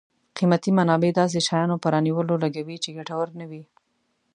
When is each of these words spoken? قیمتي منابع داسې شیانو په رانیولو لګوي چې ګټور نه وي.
قیمتي 0.37 0.71
منابع 0.77 1.11
داسې 1.21 1.37
شیانو 1.47 1.81
په 1.83 1.87
رانیولو 1.93 2.41
لګوي 2.43 2.77
چې 2.83 2.95
ګټور 2.97 3.27
نه 3.39 3.45
وي. 3.49 3.63